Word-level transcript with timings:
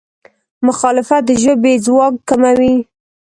مخالفت 0.67 1.21
د 1.27 1.29
ژبې 1.43 1.73
ځواک 1.85 2.13
کموي. 2.29 2.75